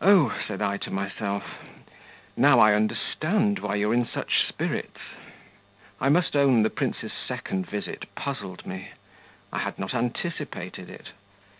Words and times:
'Oh,' 0.00 0.32
said 0.46 0.62
I 0.62 0.76
to 0.76 0.90
myself; 0.92 1.64
'now 2.36 2.60
I 2.60 2.74
understand 2.74 3.58
why 3.58 3.74
you're 3.74 3.92
in 3.92 4.06
such 4.06 4.46
spirits.' 4.46 5.16
I 6.00 6.08
must 6.10 6.36
own 6.36 6.62
the 6.62 6.70
prince's 6.70 7.12
second 7.26 7.66
visit 7.66 8.04
puzzled 8.14 8.66
me. 8.66 8.90
I 9.52 9.58
had 9.58 9.76
not 9.76 9.94
anticipated 9.94 10.88
it. 10.88 11.08